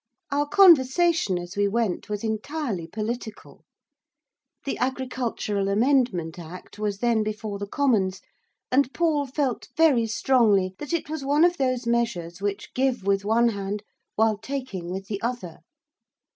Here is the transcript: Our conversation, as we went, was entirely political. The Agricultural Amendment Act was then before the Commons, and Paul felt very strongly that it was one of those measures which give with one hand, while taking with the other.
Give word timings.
Our 0.31 0.47
conversation, 0.47 1.37
as 1.37 1.55
we 1.55 1.67
went, 1.67 2.09
was 2.09 2.23
entirely 2.23 2.87
political. 2.87 3.65
The 4.65 4.75
Agricultural 4.79 5.69
Amendment 5.69 6.39
Act 6.39 6.79
was 6.79 6.97
then 6.97 7.21
before 7.21 7.59
the 7.59 7.67
Commons, 7.67 8.19
and 8.71 8.91
Paul 8.95 9.27
felt 9.27 9.67
very 9.77 10.07
strongly 10.07 10.73
that 10.79 10.91
it 10.91 11.07
was 11.07 11.23
one 11.23 11.43
of 11.45 11.57
those 11.57 11.85
measures 11.85 12.41
which 12.41 12.73
give 12.73 13.03
with 13.03 13.23
one 13.23 13.49
hand, 13.49 13.83
while 14.15 14.39
taking 14.39 14.89
with 14.89 15.05
the 15.05 15.21
other. 15.21 15.59